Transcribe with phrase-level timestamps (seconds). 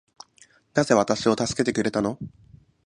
[0.73, 2.17] なぜ私を助けてくれたの